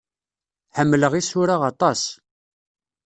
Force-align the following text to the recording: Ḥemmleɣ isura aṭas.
Ḥemmleɣ 0.77 1.13
isura 1.21 1.55
aṭas. 1.71 2.01